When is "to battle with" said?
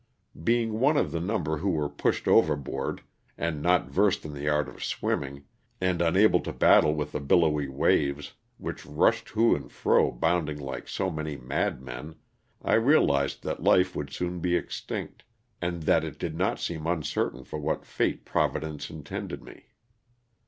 6.39-7.11